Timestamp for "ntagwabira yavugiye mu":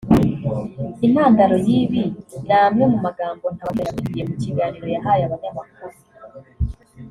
3.55-4.35